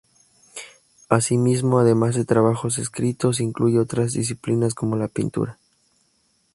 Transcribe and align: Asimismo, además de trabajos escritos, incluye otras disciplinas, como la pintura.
Asimismo, 1.09 1.77
además 1.77 2.15
de 2.15 2.25
trabajos 2.25 2.79
escritos, 2.79 3.39
incluye 3.39 3.77
otras 3.77 4.13
disciplinas, 4.13 4.73
como 4.73 4.95
la 4.95 5.07
pintura. 5.07 5.59